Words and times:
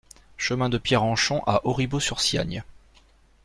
Chemin 0.35 0.69
de 0.69 0.79
Pierrenchon 0.79 1.43
à 1.45 1.63
Auribeau-sur-Siagne 1.63 2.63